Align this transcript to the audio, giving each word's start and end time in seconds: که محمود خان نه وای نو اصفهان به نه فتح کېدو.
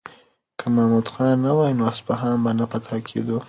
که 0.59 0.65
محمود 0.75 1.07
خان 1.13 1.37
نه 1.45 1.51
وای 1.57 1.73
نو 1.77 1.85
اصفهان 1.91 2.37
به 2.43 2.51
نه 2.59 2.65
فتح 2.71 2.97
کېدو. 3.07 3.37